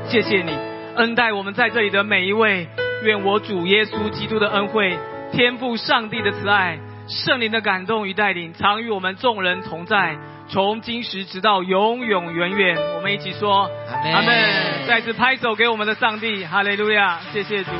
[0.09, 0.51] 谢谢你
[0.95, 2.67] 恩待我们在这里的每一位。
[3.03, 4.97] 愿我主耶稣基督的恩惠、
[5.33, 10.15] 天赋上帝的慈爱、圣灵的感动与带领，常与我们众人同在，
[10.47, 12.77] 从今时直到永永远远。
[12.95, 13.69] 我们一起说
[14.13, 14.87] 阿门。
[14.87, 17.19] 再次拍手给我们的上帝，哈利路亚！
[17.33, 17.71] 谢谢主。